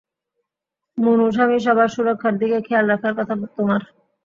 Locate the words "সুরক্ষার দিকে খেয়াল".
1.95-2.85